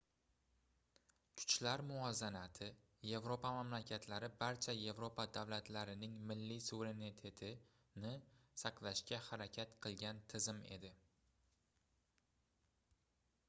[1.41, 2.69] kuchlar muvozanati
[3.09, 8.15] yevropa mamlakatlari barcha yevropa davlatlarining milliy suverenitetini
[8.65, 10.95] saqlashga harakat qilgan tizim edi